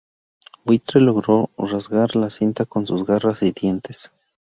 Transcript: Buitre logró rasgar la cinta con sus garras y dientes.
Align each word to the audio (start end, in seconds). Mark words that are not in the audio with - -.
Buitre 0.65 0.99
logró 0.99 1.51
rasgar 1.59 2.15
la 2.15 2.31
cinta 2.31 2.65
con 2.65 2.87
sus 2.87 3.05
garras 3.05 3.43
y 3.43 3.51
dientes. 3.51 4.11